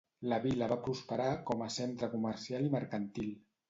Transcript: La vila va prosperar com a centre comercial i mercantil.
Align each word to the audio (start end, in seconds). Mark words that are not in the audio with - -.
La 0.31 0.37
vila 0.45 0.69
va 0.71 0.77
prosperar 0.87 1.29
com 1.51 1.63
a 1.69 1.71
centre 1.79 2.13
comercial 2.19 2.71
i 2.71 2.77
mercantil. 2.79 3.35